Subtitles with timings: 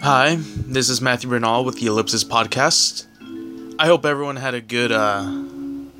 [0.00, 3.06] Hi, this is Matthew Bernal with the Ellipsis Podcast.
[3.80, 5.24] I hope everyone had a good, uh,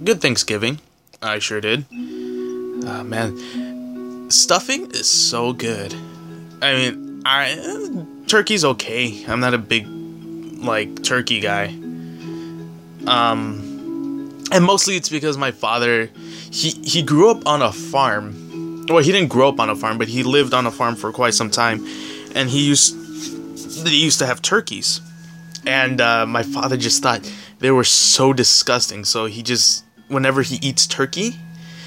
[0.04, 0.78] good Thanksgiving.
[1.20, 1.84] I sure did.
[1.90, 5.92] Uh, man, stuffing is so good.
[6.62, 9.24] I mean, I turkey's okay.
[9.26, 11.66] I'm not a big like turkey guy.
[13.06, 16.08] Um, and mostly it's because my father,
[16.52, 18.86] he he grew up on a farm.
[18.88, 21.12] Well, he didn't grow up on a farm, but he lived on a farm for
[21.12, 21.84] quite some time,
[22.36, 22.94] and he used
[23.86, 25.00] he used to have turkeys,
[25.66, 29.04] and uh, my father just thought they were so disgusting.
[29.04, 31.36] So he just whenever he eats turkey,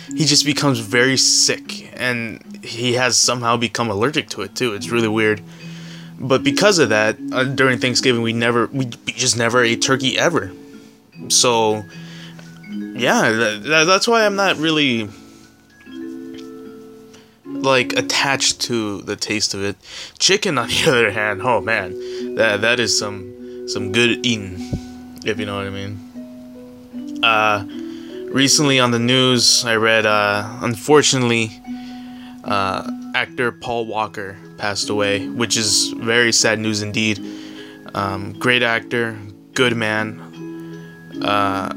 [0.07, 4.73] he just becomes very sick, and he has somehow become allergic to it too.
[4.73, 5.41] It's really weird.
[6.19, 10.51] But because of that, uh, during Thanksgiving we never we just never ate turkey ever.
[11.29, 11.83] So
[12.69, 15.09] yeah, that, that's why I'm not really
[17.61, 19.75] like attached to the taste of it.
[20.19, 24.55] Chicken, on the other hand, oh man, that that is some some good eating,
[25.25, 27.21] if you know what I mean.
[27.23, 27.65] Uh,
[28.31, 31.51] recently on the news, I read, uh, unfortunately,
[32.43, 37.23] uh, actor Paul Walker passed away, which is very sad news indeed.
[37.93, 39.17] Um, great actor,
[39.53, 40.19] good man.
[41.21, 41.73] Uh,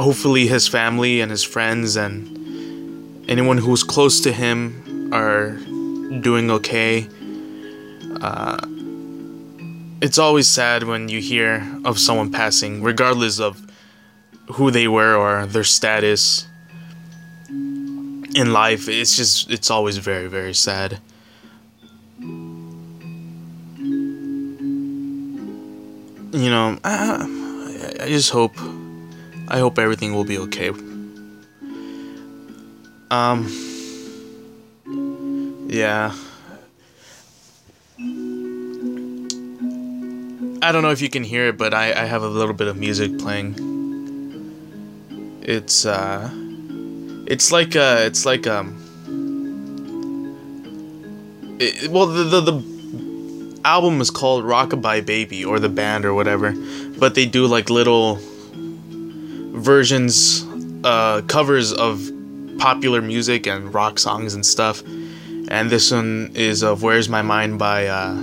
[0.00, 4.82] hopefully, his family and his friends and anyone who was close to him
[5.12, 5.50] are
[6.20, 7.08] doing okay.
[8.20, 8.58] Uh,
[10.00, 13.60] it's always sad when you hear of someone passing, regardless of
[14.54, 16.46] who they were or their status
[17.48, 18.88] in life.
[18.88, 20.98] It's just, it's always very, very sad.
[26.34, 28.56] You know, I, I just hope,
[29.48, 30.70] I hope everything will be okay.
[33.10, 33.46] Um,
[35.72, 36.14] yeah.
[40.64, 42.68] I don't know if you can hear it, but I, I have a little bit
[42.68, 43.56] of music playing.
[45.42, 46.30] It's uh,
[47.26, 48.76] it's like uh, it's like um,
[51.58, 56.54] it, well the, the the album is called Rockabye Baby or the band or whatever,
[56.98, 58.18] but they do like little
[59.52, 60.46] versions,
[60.84, 62.08] uh, covers of
[62.58, 64.82] popular music and rock songs and stuff.
[65.52, 68.14] And this one is of Where's My Mind by uh,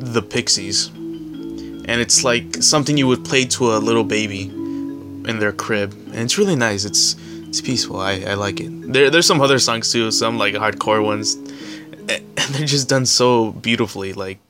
[0.00, 0.88] the Pixies.
[0.88, 5.92] And it's like something you would play to a little baby in their crib.
[5.92, 6.84] And it's really nice.
[6.84, 7.14] It's
[7.46, 8.00] it's peaceful.
[8.00, 8.92] I, I like it.
[8.92, 11.36] There there's some other songs too, some like hardcore ones.
[11.36, 14.40] And they're just done so beautifully, like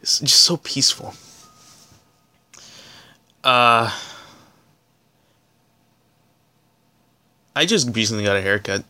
[0.00, 1.14] it's just so peaceful.
[3.42, 3.90] Uh
[7.56, 8.84] I just recently got a haircut.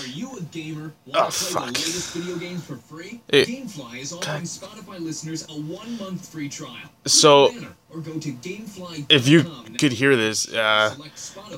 [0.00, 0.92] Are you a gamer?
[1.06, 1.66] Want Oh, to play fuck.
[1.66, 3.20] the latest video games for free?
[3.28, 6.76] It- GameFly is offering Spotify listeners a one-month free trial.
[7.06, 9.44] So, Click the banner or go to gamefly.com If you
[9.78, 10.94] could hear this, uh,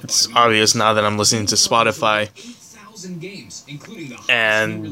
[0.03, 2.29] it's obvious now that I'm listening to Spotify.
[3.21, 4.87] games, including the And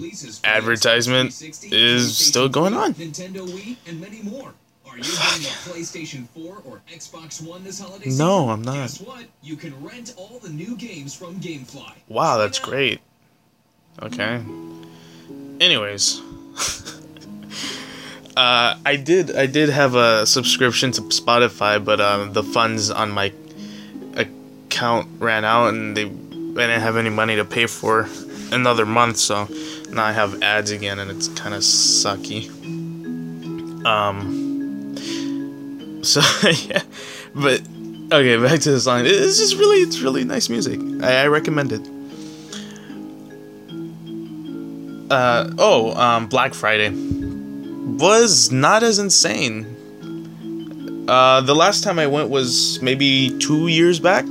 [0.44, 1.40] advertisement
[1.72, 2.94] is still going on.
[2.94, 4.52] Nintendo Wii, and many more.
[4.90, 8.26] Are you getting a PlayStation 4 or Xbox One this holiday season?
[8.26, 8.74] No, I'm not.
[8.74, 9.24] Guess what?
[9.42, 11.92] You can rent all the new games from GameFly.
[12.08, 13.00] Wow, that's great.
[14.00, 14.42] Okay.
[15.60, 16.20] Anyways,
[18.36, 23.10] uh, I did I did have a subscription to Spotify, but um, the funds on
[23.10, 23.32] my
[24.16, 28.08] account ran out, and they I didn't have any money to pay for
[28.50, 29.48] another month, so
[29.90, 32.48] now I have ads again, and it's kind of sucky.
[33.84, 34.40] Um.
[36.02, 36.20] So
[36.50, 36.82] yeah,
[37.34, 37.62] but
[38.10, 39.02] okay, back to the song.
[39.04, 40.80] It's just really, it's really nice music.
[41.02, 41.88] I, I recommend it.
[45.12, 49.66] Uh oh, um, Black Friday was not as insane.
[51.06, 54.24] Uh, the last time I went was maybe two years back,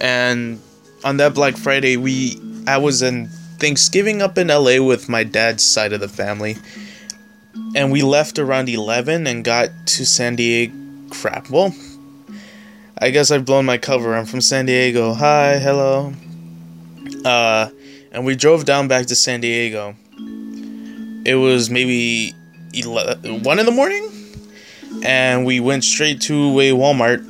[0.00, 0.60] and
[1.04, 2.36] on that Black Friday, we
[2.66, 3.28] I was in
[3.60, 6.56] Thanksgiving up in LA with my dad's side of the family,
[7.76, 10.74] and we left around eleven and got to San Diego.
[11.10, 11.48] Crap.
[11.48, 11.72] Well,
[12.98, 14.16] I guess I've blown my cover.
[14.16, 15.14] I'm from San Diego.
[15.14, 16.12] Hi, hello.
[17.24, 17.68] Uh,
[18.12, 19.96] and we drove down back to San Diego.
[21.24, 22.34] It was maybe
[22.74, 24.08] 11, 1 in the morning,
[25.02, 27.24] and we went straight to a Walmart,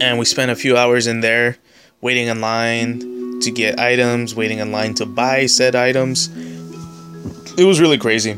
[0.00, 1.58] and we spent a few hours in there,
[2.00, 6.28] waiting in line to get items, waiting in line to buy said items.
[7.58, 8.36] It was really crazy.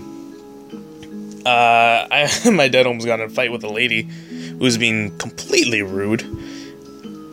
[1.47, 5.17] Uh, I my dad almost got in a fight with a lady who was being
[5.19, 6.25] completely rude.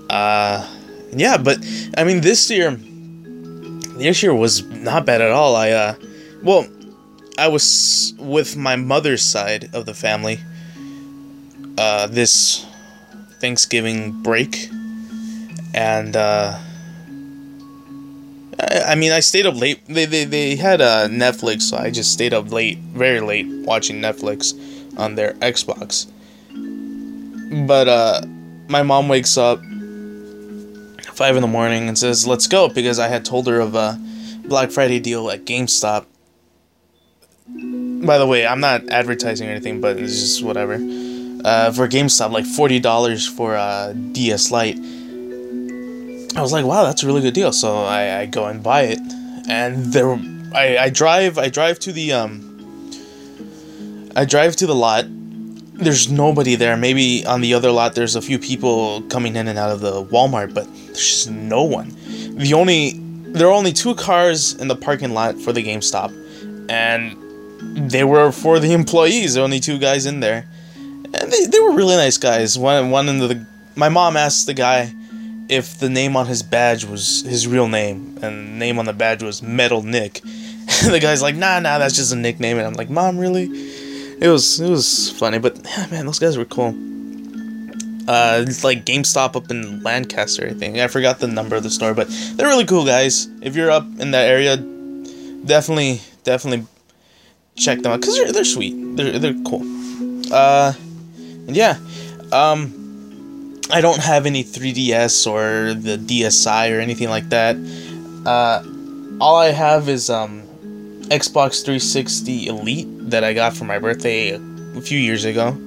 [0.09, 0.65] Uh,
[1.11, 1.59] yeah, but
[1.97, 2.77] I mean this year,
[3.97, 5.55] this year was not bad at all.
[5.55, 5.95] I uh,
[6.43, 6.67] well,
[7.37, 10.39] I was with my mother's side of the family
[11.77, 12.65] uh, this
[13.39, 14.69] Thanksgiving break,
[15.73, 16.59] and uh,
[18.59, 19.85] I, I mean I stayed up late.
[19.87, 24.01] They they they had uh, Netflix, so I just stayed up late, very late, watching
[24.01, 24.53] Netflix
[24.97, 26.07] on their Xbox.
[27.67, 28.21] But uh,
[28.67, 29.61] my mom wakes up
[31.17, 33.99] five in the morning and says, "Let's go," because I had told her of a
[34.45, 36.05] Black Friday deal at GameStop.
[38.05, 40.75] By the way, I'm not advertising or anything, but it's just whatever.
[40.75, 44.77] Uh, for GameStop, like forty dollars for a DS Lite.
[46.37, 48.83] I was like, "Wow, that's a really good deal." So I, I go and buy
[48.83, 48.99] it,
[49.49, 50.13] and there,
[50.53, 52.43] I, I drive, I drive to the um,
[54.15, 55.05] I drive to the lot
[55.77, 56.75] there's nobody there.
[56.75, 60.03] Maybe on the other lot there's a few people coming in and out of the
[60.05, 61.95] Walmart, but there's just no one.
[62.37, 62.99] The only
[63.33, 66.11] there are only two cars in the parking lot for the GameStop,
[66.69, 69.35] and they were for the employees.
[69.35, 72.57] There only two guys in there, and they, they were really nice guys.
[72.57, 73.45] One one in the
[73.75, 74.93] my mom asked the guy
[75.49, 78.93] if the name on his badge was his real name, and the name on the
[78.93, 80.21] badge was Metal Nick.
[80.83, 82.57] The guy's like, nah, nah, that's just a nickname.
[82.57, 83.47] And I'm like, Mom, really?
[84.19, 86.75] It was it was funny, but yeah, man, those guys were cool.
[88.07, 90.77] Uh, it's like GameStop up in Lancaster, I think.
[90.77, 93.27] I forgot the number of the store, but they're really cool guys.
[93.41, 94.57] If you're up in that area,
[95.45, 96.65] definitely definitely
[97.55, 98.75] check them out because they're they're sweet.
[98.95, 99.61] They're they're cool.
[100.31, 100.73] Uh,
[101.47, 101.77] and yeah,
[102.31, 107.55] um, I don't have any 3DS or the DSi or anything like that.
[108.25, 108.63] Uh,
[109.19, 110.46] all I have is um
[111.09, 115.57] Xbox 360 Elite that I got for my birthday a few years ago.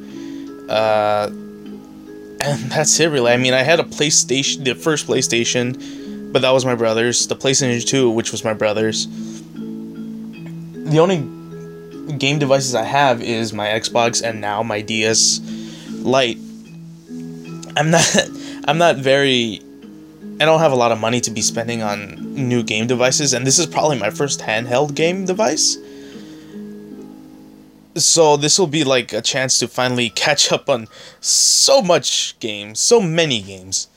[0.69, 3.33] Uh, and that's it, really.
[3.33, 7.27] I mean, I had a PlayStation, the first PlayStation, but that was my brother's.
[7.27, 9.07] The PlayStation 2, which was my brother's.
[9.57, 11.19] The only
[12.19, 15.41] game devices I have is my Xbox and now my DS
[15.91, 16.39] Lite.
[17.77, 18.29] I'm not,
[18.67, 19.61] I'm not very
[20.41, 23.47] I don't have a lot of money to be spending on new game devices, and
[23.47, 25.77] this is probably my first handheld game device.
[27.95, 30.89] So this will be like a chance to finally catch up on
[31.21, 33.89] so much games, so many games.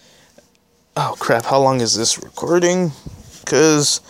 [0.97, 2.91] Oh crap, how long is this recording?
[3.45, 4.01] Cuz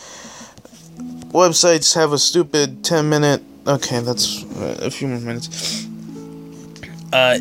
[1.32, 4.44] websites have a stupid 10 minute Okay, that's
[4.82, 5.88] a few more minutes.
[7.14, 7.40] Uh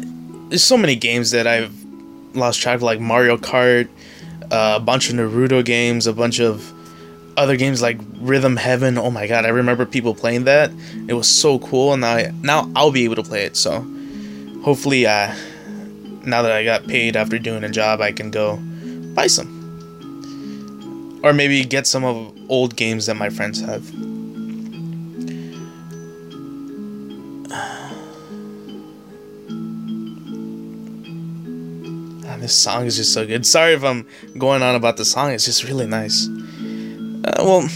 [0.49, 1.75] there's so many games that I've
[2.35, 3.89] lost track of like Mario Kart,
[4.53, 6.73] a bunch of Naruto games, a bunch of
[7.37, 8.99] other games like Rhythm Heaven.
[8.99, 10.71] Oh my god, I remember people playing that.
[11.09, 13.57] It was so cool, and now I, now I'll be able to play it.
[13.57, 13.81] So
[14.63, 15.35] hopefully, uh,
[16.25, 18.59] now that I got paid after doing a job, I can go
[19.15, 23.91] buy some, or maybe get some of old games that my friends have.
[32.41, 33.45] This song is just so good.
[33.47, 34.07] Sorry if I'm
[34.39, 35.33] going on about the song.
[35.33, 36.27] It's just really nice.
[36.29, 37.69] Uh, well,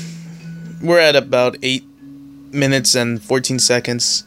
[0.82, 1.85] we're at about eight
[2.53, 4.25] minutes and 14 seconds,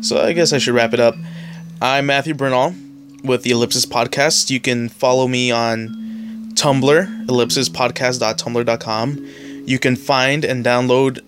[0.00, 1.16] so I guess I should wrap it up.
[1.80, 2.74] I'm Matthew Bernal
[3.24, 4.50] with the Ellipsis Podcast.
[4.50, 5.88] You can follow me on
[6.54, 9.26] Tumblr, ellipsispodcast.tumblr.com.
[9.66, 11.20] You can find and download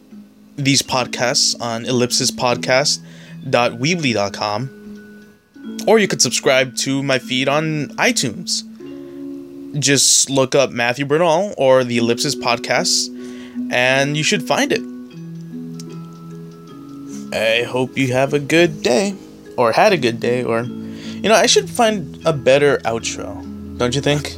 [0.56, 4.77] these podcasts on ellipsispodcast.weebly.com
[5.88, 8.62] or you could subscribe to my feed on iTunes.
[9.80, 13.08] Just look up Matthew Bernal or the Ellipsis Podcast,
[13.72, 14.82] and you should find it.
[17.32, 19.14] I hope you have a good day,
[19.56, 23.32] or had a good day, or, you know, I should find a better outro,
[23.78, 24.36] don't you think?